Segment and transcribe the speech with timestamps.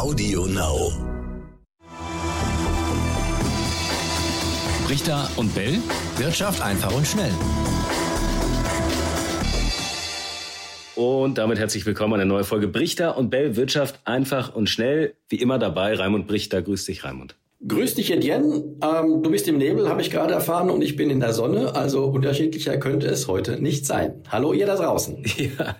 [0.00, 0.92] Audio Now.
[4.88, 5.76] Richter und Bell.
[6.16, 7.30] Wirtschaft einfach und schnell.
[10.94, 15.16] Und damit herzlich willkommen an eine neue Folge Brichter und Bell Wirtschaft einfach und schnell.
[15.28, 16.62] Wie immer dabei Raimund Brichter.
[16.62, 17.36] Grüß dich, Raimund.
[17.68, 18.64] Grüß dich, Etienne.
[18.82, 21.74] Ähm, du bist im Nebel, habe ich gerade erfahren, und ich bin in der Sonne.
[21.74, 24.22] Also unterschiedlicher könnte es heute nicht sein.
[24.30, 25.22] Hallo, ihr da draußen.
[25.36, 25.76] Ja.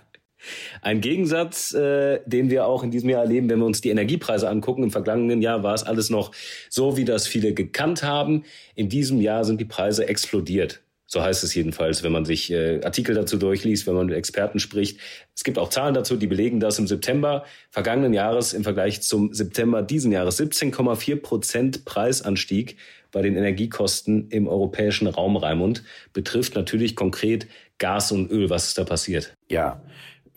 [0.82, 4.48] Ein Gegensatz, äh, den wir auch in diesem Jahr erleben, wenn wir uns die Energiepreise
[4.48, 4.82] angucken.
[4.82, 6.32] Im vergangenen Jahr war es alles noch
[6.68, 8.44] so, wie das viele gekannt haben.
[8.74, 10.82] In diesem Jahr sind die Preise explodiert.
[11.12, 14.60] So heißt es jedenfalls, wenn man sich äh, Artikel dazu durchliest, wenn man mit Experten
[14.60, 15.00] spricht.
[15.34, 19.34] Es gibt auch Zahlen dazu, die belegen, dass im September vergangenen Jahres im Vergleich zum
[19.34, 22.76] September diesen Jahres 17,4 Prozent Preisanstieg
[23.10, 25.82] bei den Energiekosten im europäischen Raum, Raimund,
[26.12, 28.48] betrifft natürlich konkret Gas und Öl.
[28.48, 29.34] Was ist da passiert?
[29.48, 29.82] Ja,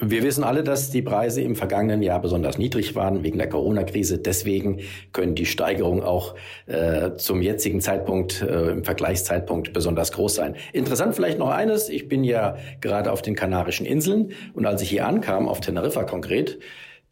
[0.09, 4.17] wir wissen alle, dass die Preise im vergangenen Jahr besonders niedrig waren wegen der Corona-Krise.
[4.17, 4.79] Deswegen
[5.11, 10.55] können die Steigerungen auch äh, zum jetzigen Zeitpunkt, äh, im Vergleichszeitpunkt besonders groß sein.
[10.71, 11.89] Interessant vielleicht noch eines.
[11.89, 16.03] Ich bin ja gerade auf den Kanarischen Inseln und als ich hier ankam, auf Teneriffa
[16.03, 16.59] konkret,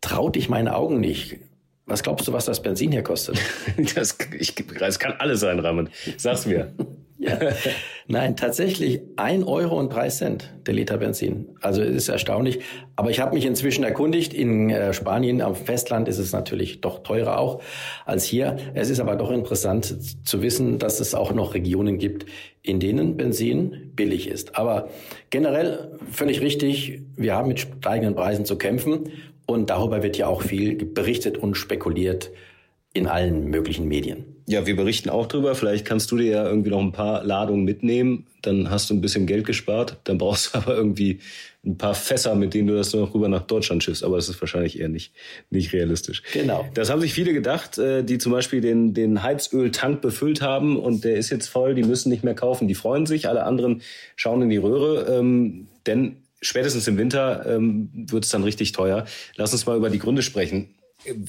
[0.02, 1.38] traute ich meine Augen nicht.
[1.86, 3.40] Was glaubst du, was das Benzin hier kostet?
[3.96, 5.90] das, ich, das kann alles sein, Rahmen.
[6.18, 6.72] Sag's mir.
[7.22, 7.38] ja.
[8.08, 11.50] Nein, tatsächlich ein Euro und drei Cent der Liter Benzin.
[11.62, 12.60] Also es ist erstaunlich.
[12.96, 14.34] Aber ich habe mich inzwischen erkundigt.
[14.34, 17.62] In äh, Spanien am Festland ist es natürlich doch teurer auch
[18.06, 18.58] als hier.
[18.74, 19.96] Es ist aber doch interessant
[20.28, 22.26] zu wissen, dass es auch noch Regionen gibt,
[22.64, 24.56] in denen Benzin billig ist.
[24.56, 24.90] Aber
[25.30, 27.04] generell völlig richtig.
[27.16, 29.12] Wir haben mit steigenden Preisen zu kämpfen.
[29.46, 32.32] Und darüber wird ja auch viel berichtet und spekuliert
[32.94, 34.26] in allen möglichen Medien.
[34.48, 35.56] Ja, wir berichten auch drüber.
[35.56, 38.28] Vielleicht kannst du dir ja irgendwie noch ein paar Ladungen mitnehmen.
[38.42, 39.98] Dann hast du ein bisschen Geld gespart.
[40.04, 41.20] Dann brauchst du aber irgendwie
[41.64, 44.04] ein paar Fässer, mit denen du das noch rüber nach Deutschland schiffst.
[44.04, 45.14] Aber das ist wahrscheinlich eher nicht,
[45.52, 46.24] nicht realistisch.
[46.34, 46.68] Genau.
[46.74, 51.06] Das haben sich viele gedacht, äh, die zum Beispiel den, den Heizöltank befüllt haben und
[51.06, 51.76] der ist jetzt voll.
[51.76, 52.68] Die müssen nicht mehr kaufen.
[52.68, 53.30] Die freuen sich.
[53.30, 53.82] Alle anderen
[54.18, 55.18] schauen in die Röhre.
[55.18, 59.06] Ähm, denn spätestens im Winter ähm, wird es dann richtig teuer.
[59.38, 60.74] Lass uns mal über die Gründe sprechen.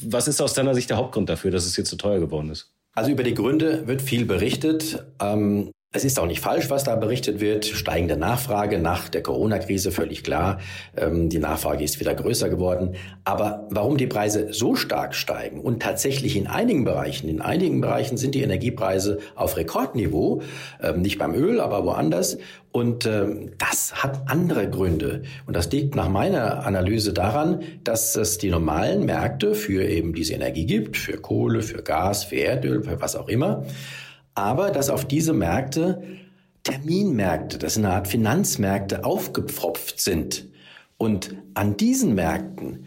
[0.03, 2.73] Was ist aus deiner Sicht der Hauptgrund dafür, dass es jetzt so teuer geworden ist?
[2.95, 5.05] Also über die Gründe wird viel berichtet.
[5.21, 7.67] Ähm, es ist auch nicht falsch, was da berichtet wird.
[7.67, 10.59] Steigende Nachfrage nach der Corona-Krise, völlig klar.
[10.97, 12.95] Ähm, die Nachfrage ist wieder größer geworden.
[13.25, 18.17] Aber warum die Preise so stark steigen und tatsächlich in einigen Bereichen, in einigen Bereichen
[18.17, 20.41] sind die Energiepreise auf Rekordniveau,
[20.83, 22.39] ähm, nicht beim Öl, aber woanders.
[22.71, 25.25] Und ähm, das hat andere Gründe.
[25.47, 30.33] Und das liegt nach meiner Analyse daran, dass es die normalen Märkte für eben diese
[30.33, 33.67] Energie gibt, für Kohle, für Gas, für Erdöl, für was auch immer
[34.35, 36.03] aber dass auf diese Märkte
[36.65, 40.49] Terminmärkte, das ist eine Art Finanzmärkte, aufgepfropft sind.
[40.97, 42.87] Und an diesen Märkten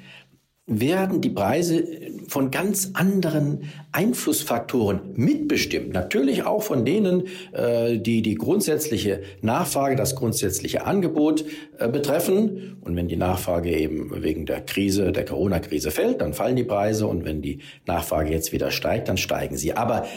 [0.67, 1.83] werden die Preise
[2.27, 5.93] von ganz anderen Einflussfaktoren mitbestimmt.
[5.93, 11.45] Natürlich auch von denen, äh, die die grundsätzliche Nachfrage, das grundsätzliche Angebot
[11.77, 12.77] äh, betreffen.
[12.81, 17.05] Und wenn die Nachfrage eben wegen der Krise, der Corona-Krise fällt, dann fallen die Preise.
[17.05, 19.73] Und wenn die Nachfrage jetzt wieder steigt, dann steigen sie.
[19.73, 20.07] Aber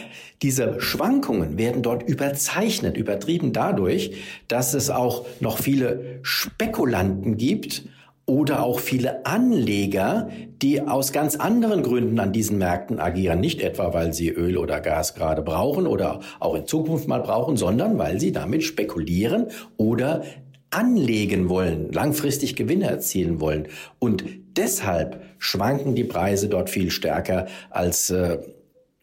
[0.40, 4.12] diese Schwankungen werden dort überzeichnet, übertrieben dadurch,
[4.48, 7.82] dass es auch noch viele Spekulanten gibt,
[8.28, 10.28] oder auch viele Anleger,
[10.60, 13.40] die aus ganz anderen Gründen an diesen Märkten agieren.
[13.40, 17.56] Nicht etwa, weil sie Öl oder Gas gerade brauchen oder auch in Zukunft mal brauchen,
[17.56, 19.46] sondern weil sie damit spekulieren
[19.78, 20.24] oder
[20.70, 23.68] anlegen wollen, langfristig Gewinne erzielen wollen.
[23.98, 24.24] Und
[24.58, 28.38] deshalb schwanken die Preise dort viel stärker als äh,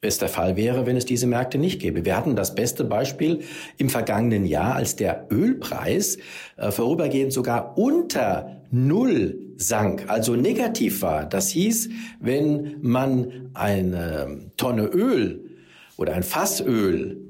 [0.02, 2.06] es der Fall wäre, wenn es diese Märkte nicht gäbe.
[2.06, 3.40] Wir hatten das beste Beispiel
[3.78, 6.18] im vergangenen Jahr, als der Ölpreis
[6.58, 11.26] äh, vorübergehend sogar unter Null sank, also negativ war.
[11.26, 11.90] Das hieß,
[12.20, 15.50] wenn man eine Tonne Öl
[15.98, 17.25] oder ein Fassöl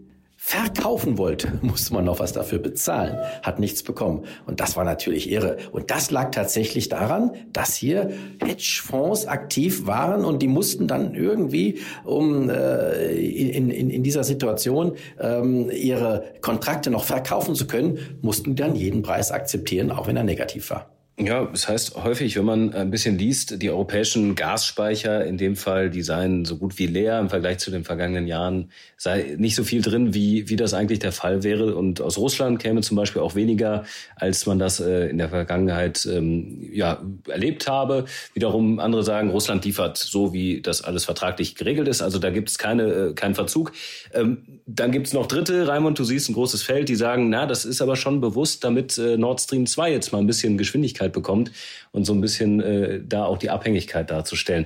[0.47, 4.25] verkaufen wollte, musste man noch was dafür bezahlen, hat nichts bekommen.
[4.45, 5.57] Und das war natürlich irre.
[5.71, 8.11] Und das lag tatsächlich daran, dass hier
[8.45, 14.93] Hedgefonds aktiv waren und die mussten dann irgendwie, um äh, in, in, in dieser Situation
[15.19, 20.23] ähm, ihre Kontrakte noch verkaufen zu können, mussten dann jeden Preis akzeptieren, auch wenn er
[20.23, 20.94] negativ war.
[21.17, 25.89] Ja, das heißt häufig, wenn man ein bisschen liest, die europäischen Gasspeicher, in dem Fall,
[25.89, 29.63] die seien so gut wie leer im Vergleich zu den vergangenen Jahren, sei nicht so
[29.63, 31.75] viel drin, wie, wie das eigentlich der Fall wäre.
[31.75, 33.85] Und aus Russland käme zum Beispiel auch weniger,
[34.17, 38.05] als man das äh, in der Vergangenheit ähm, ja, erlebt habe.
[38.33, 42.01] Wiederum andere sagen, Russland liefert so, wie das alles vertraglich geregelt ist.
[42.01, 43.71] Also da gibt es keine, äh, keinen Verzug.
[44.13, 47.45] Ähm, dann gibt es noch Dritte, Raimund, du siehst ein großes Feld, die sagen, na,
[47.45, 51.04] das ist aber schon bewusst, damit äh, Nord Stream 2 jetzt mal ein bisschen Geschwindigkeit
[51.13, 51.51] bekommt
[51.91, 54.65] und so ein bisschen äh, da auch die Abhängigkeit darzustellen.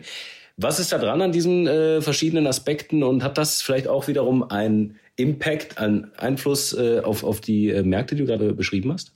[0.57, 4.43] Was ist da dran an diesen äh, verschiedenen Aspekten und hat das vielleicht auch wiederum
[4.43, 9.13] einen Impact, einen Einfluss äh, auf, auf die äh, Märkte, die du gerade beschrieben hast?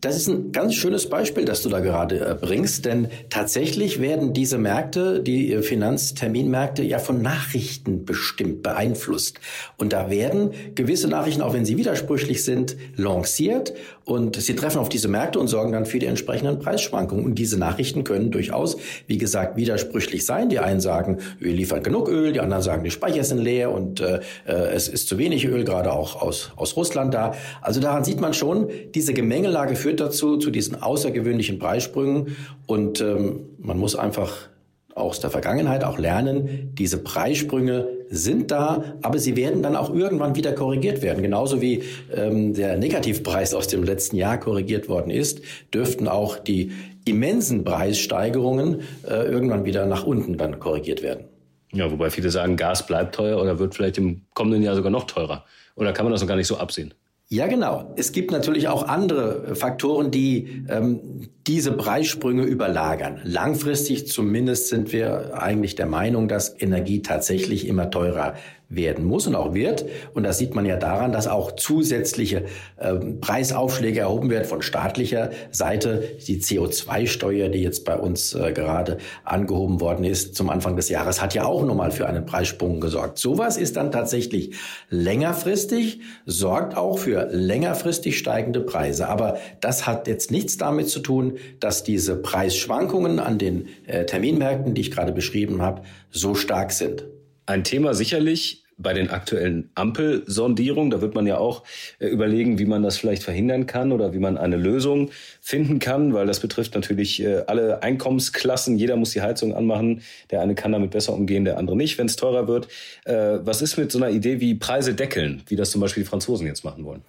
[0.00, 4.32] Das ist ein ganz schönes Beispiel, das du da gerade äh, bringst, denn tatsächlich werden
[4.32, 9.40] diese Märkte, die äh, Finanzterminmärkte, ja von Nachrichten bestimmt, beeinflusst.
[9.76, 13.74] Und da werden gewisse Nachrichten, auch wenn sie widersprüchlich sind, lanciert
[14.06, 17.24] und sie treffen auf diese Märkte und sorgen dann für die entsprechenden Preisschwankungen.
[17.24, 20.48] Und diese Nachrichten können durchaus, wie gesagt, widersprüchlich sein.
[20.48, 24.00] Die einen sagen, wir liefern genug Öl, die anderen sagen, die Speicher sind leer und
[24.00, 27.34] äh, äh es ist zu wenig Öl, gerade auch aus, aus Russland da.
[27.60, 32.36] Also daran sieht man schon, diese Gemengelage führt dazu, zu diesen außergewöhnlichen Preissprüngen.
[32.66, 34.50] Und ähm, man muss einfach
[34.94, 40.34] aus der Vergangenheit auch lernen, diese Preissprünge sind da, aber sie werden dann auch irgendwann
[40.34, 41.22] wieder korrigiert werden.
[41.22, 41.82] Genauso wie
[42.14, 45.42] ähm, der Negativpreis aus dem letzten Jahr korrigiert worden ist,
[45.72, 46.72] dürften auch die
[47.04, 51.24] immensen Preissteigerungen äh, irgendwann wieder nach unten dann korrigiert werden.
[51.72, 55.04] Ja, wobei viele sagen, Gas bleibt teuer oder wird vielleicht im kommenden Jahr sogar noch
[55.04, 55.44] teurer.
[55.76, 56.92] Oder kann man das noch gar nicht so absehen?
[57.32, 57.94] Ja, genau.
[57.96, 63.20] Es gibt natürlich auch andere Faktoren, die ähm, diese Preissprünge überlagern.
[63.22, 68.34] Langfristig zumindest sind wir eigentlich der Meinung, dass Energie tatsächlich immer teurer
[68.70, 69.84] werden muss und auch wird.
[70.14, 72.44] Und das sieht man ja daran, dass auch zusätzliche
[72.76, 76.04] äh, Preisaufschläge erhoben werden von staatlicher Seite.
[76.26, 81.20] Die CO2-Steuer, die jetzt bei uns äh, gerade angehoben worden ist zum Anfang des Jahres,
[81.20, 83.18] hat ja auch nochmal für einen Preissprung gesorgt.
[83.18, 84.54] Sowas ist dann tatsächlich
[84.88, 89.08] längerfristig, sorgt auch für längerfristig steigende Preise.
[89.08, 94.74] Aber das hat jetzt nichts damit zu tun, dass diese Preisschwankungen an den äh, Terminmärkten,
[94.74, 95.82] die ich gerade beschrieben habe,
[96.12, 97.04] so stark sind.
[97.46, 100.90] Ein Thema sicherlich bei den aktuellen Ampelsondierungen.
[100.90, 101.62] Da wird man ja auch
[101.98, 105.10] äh, überlegen, wie man das vielleicht verhindern kann oder wie man eine Lösung
[105.40, 108.76] finden kann, weil das betrifft natürlich äh, alle Einkommensklassen.
[108.76, 110.02] Jeder muss die Heizung anmachen.
[110.30, 112.68] Der eine kann damit besser umgehen, der andere nicht, wenn es teurer wird.
[113.04, 116.08] Äh, was ist mit so einer Idee wie Preise deckeln, wie das zum Beispiel die
[116.08, 117.02] Franzosen jetzt machen wollen?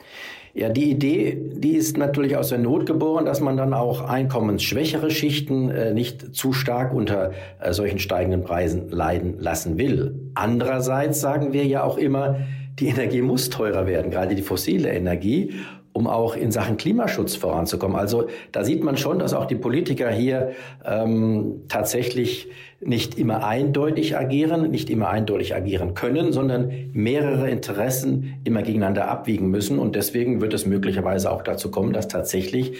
[0.53, 5.09] Ja, die Idee, die ist natürlich aus der Not geboren, dass man dann auch einkommensschwächere
[5.09, 10.19] Schichten äh, nicht zu stark unter äh, solchen steigenden Preisen leiden lassen will.
[10.33, 12.39] Andererseits sagen wir ja auch immer,
[12.79, 15.53] die Energie muss teurer werden, gerade die fossile Energie
[15.93, 17.97] um auch in Sachen Klimaschutz voranzukommen.
[17.97, 20.51] Also da sieht man schon, dass auch die Politiker hier
[20.85, 22.47] ähm, tatsächlich
[22.79, 29.49] nicht immer eindeutig agieren, nicht immer eindeutig agieren können, sondern mehrere Interessen immer gegeneinander abwiegen
[29.51, 29.79] müssen.
[29.79, 32.77] Und deswegen wird es möglicherweise auch dazu kommen, dass tatsächlich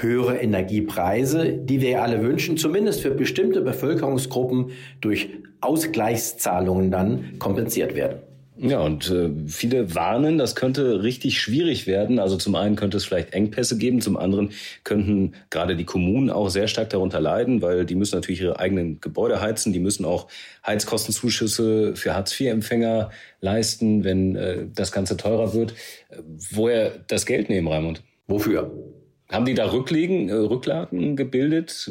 [0.00, 4.70] höhere Energiepreise, die wir alle wünschen, zumindest für bestimmte Bevölkerungsgruppen
[5.00, 5.30] durch
[5.60, 8.27] Ausgleichszahlungen dann kompensiert werden.
[8.60, 12.18] Ja, und äh, viele warnen, das könnte richtig schwierig werden.
[12.18, 14.50] Also zum einen könnte es vielleicht Engpässe geben, zum anderen
[14.82, 19.00] könnten gerade die Kommunen auch sehr stark darunter leiden, weil die müssen natürlich ihre eigenen
[19.00, 20.26] Gebäude heizen, die müssen auch
[20.66, 23.10] Heizkostenzuschüsse für Hartz-IV-Empfänger
[23.40, 25.74] leisten, wenn äh, das Ganze teurer wird.
[26.50, 28.02] Woher das Geld nehmen, Raimund?
[28.26, 28.72] Wofür?
[29.30, 31.90] Haben die da Rücklagen, äh, Rücklagen gebildet?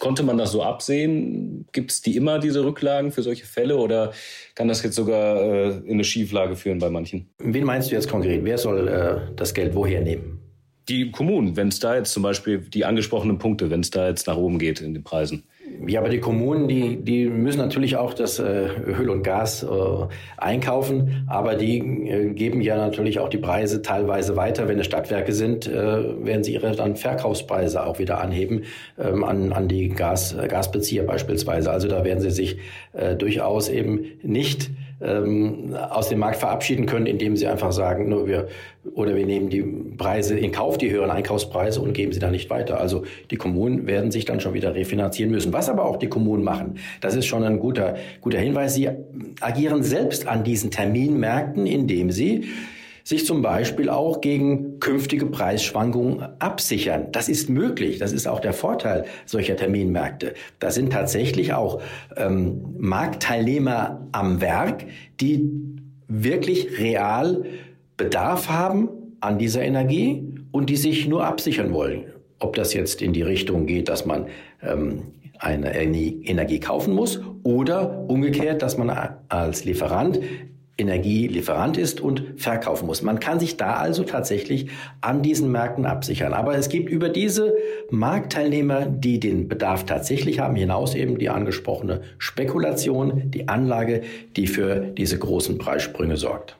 [0.00, 1.66] Konnte man das so absehen?
[1.72, 3.76] Gibt es die immer, diese Rücklagen für solche Fälle?
[3.76, 4.12] Oder
[4.54, 7.28] kann das jetzt sogar äh, in eine Schieflage führen bei manchen?
[7.38, 8.42] Wen meinst du jetzt konkret?
[8.42, 10.40] Wer soll äh, das Geld woher nehmen?
[10.88, 14.26] Die Kommunen, wenn es da jetzt zum Beispiel die angesprochenen Punkte, wenn es da jetzt
[14.26, 15.44] nach oben geht in den Preisen.
[15.86, 19.66] Ja, aber die Kommunen, die, die müssen natürlich auch das äh, Öl und Gas äh,
[20.36, 24.68] einkaufen, aber die äh, geben ja natürlich auch die Preise teilweise weiter.
[24.68, 28.64] Wenn es Stadtwerke sind, äh, werden sie ihre dann Verkaufspreise auch wieder anheben
[28.98, 31.70] ähm, an, an die Gas, Gasbezieher beispielsweise.
[31.70, 32.58] Also da werden sie sich
[32.92, 34.70] äh, durchaus eben nicht
[35.00, 38.48] ähm, aus dem Markt verabschieden können, indem sie einfach sagen, nur wir
[38.94, 42.48] oder wir nehmen die Preise in Kauf, die höheren Einkaufspreise und geben sie dann nicht
[42.50, 42.80] weiter.
[42.80, 45.52] Also die Kommunen werden sich dann schon wieder refinanzieren müssen.
[45.52, 48.74] Was aber auch die Kommunen machen, das ist schon ein guter guter Hinweis.
[48.74, 48.88] Sie
[49.40, 52.44] agieren selbst an diesen Terminmärkten, indem sie
[53.10, 57.08] sich zum Beispiel auch gegen künftige Preisschwankungen absichern.
[57.10, 57.98] Das ist möglich.
[57.98, 60.34] Das ist auch der Vorteil solcher Terminmärkte.
[60.60, 61.82] Da sind tatsächlich auch
[62.16, 64.84] ähm, Marktteilnehmer am Werk,
[65.20, 65.50] die
[66.06, 67.42] wirklich real
[67.96, 68.88] Bedarf haben
[69.18, 72.04] an dieser Energie und die sich nur absichern wollen.
[72.38, 74.26] Ob das jetzt in die Richtung geht, dass man
[74.62, 75.02] ähm,
[75.40, 80.20] eine Energie kaufen muss oder umgekehrt, dass man als Lieferant
[80.80, 83.02] Energielieferant ist und verkaufen muss.
[83.02, 84.70] Man kann sich da also tatsächlich
[85.00, 86.32] an diesen Märkten absichern.
[86.32, 87.54] Aber es gibt über diese
[87.90, 94.02] Marktteilnehmer, die den Bedarf tatsächlich haben, hinaus eben die angesprochene Spekulation, die Anlage,
[94.36, 96.56] die für diese großen Preissprünge sorgt.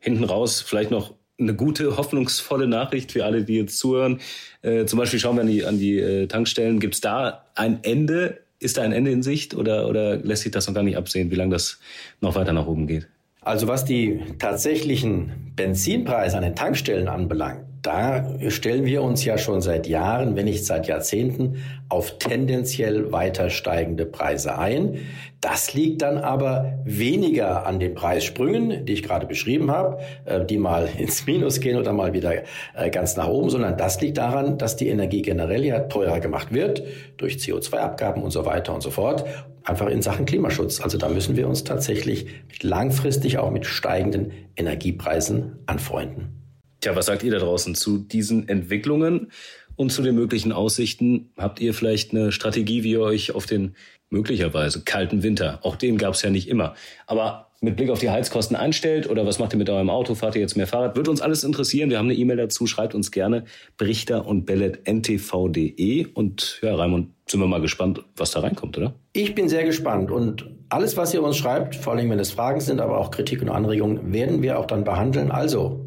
[0.00, 4.20] Hinten raus vielleicht noch eine gute, hoffnungsvolle Nachricht für alle, die jetzt zuhören.
[4.62, 6.78] Äh, zum Beispiel schauen wir an die, an die äh, Tankstellen.
[6.78, 10.52] Gibt es da ein Ende Ist da ein Ende in Sicht oder, oder lässt sich
[10.52, 11.80] das noch gar nicht absehen, wie lange das
[12.20, 13.08] noch weiter nach oben geht?
[13.44, 19.60] Also was die tatsächlichen Benzinpreise an den Tankstellen anbelangt, da stellen wir uns ja schon
[19.60, 21.56] seit Jahren, wenn nicht seit Jahrzehnten,
[21.90, 25.00] auf tendenziell weiter steigende Preise ein.
[25.42, 30.56] Das liegt dann aber weniger an den Preissprüngen, die ich gerade beschrieben habe, äh, die
[30.56, 32.32] mal ins Minus gehen oder mal wieder
[32.74, 36.54] äh, ganz nach oben, sondern das liegt daran, dass die Energie generell ja teurer gemacht
[36.54, 36.82] wird
[37.18, 39.26] durch CO2-Abgaben und so weiter und so fort.
[39.64, 40.80] Einfach in Sachen Klimaschutz.
[40.80, 42.26] Also da müssen wir uns tatsächlich
[42.60, 46.42] langfristig auch mit steigenden Energiepreisen anfreunden.
[46.80, 49.32] Tja, was sagt ihr da draußen zu diesen Entwicklungen
[49.76, 51.32] und zu den möglichen Aussichten?
[51.38, 53.74] Habt ihr vielleicht eine Strategie, wie ihr euch auf den
[54.10, 56.74] möglicherweise kalten Winter, auch den gab es ja nicht immer,
[57.06, 60.14] aber mit Blick auf die Heizkosten einstellt oder was macht ihr mit eurem Auto?
[60.14, 60.96] Fahrt ihr jetzt mehr Fahrrad?
[60.96, 61.90] Wird uns alles interessieren.
[61.90, 62.66] Wir haben eine E-Mail dazu.
[62.66, 63.44] Schreibt uns gerne
[63.76, 68.94] brichter und bellet.ntv.de und ja, Raimund, sind wir mal gespannt, was da reinkommt, oder?
[69.12, 72.60] Ich bin sehr gespannt und alles, was ihr uns schreibt, vor allem wenn es Fragen
[72.60, 75.30] sind, aber auch Kritik und Anregungen, werden wir auch dann behandeln.
[75.30, 75.84] Also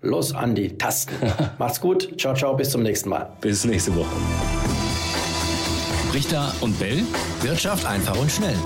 [0.00, 1.14] Los an die Tasten.
[1.58, 2.14] Macht's gut.
[2.20, 2.54] Ciao, ciao.
[2.54, 3.32] Bis zum nächsten Mal.
[3.40, 4.14] Bis nächste Woche.
[6.14, 7.02] Richter und Bell.
[7.42, 8.56] Wirtschaft einfach und schnell.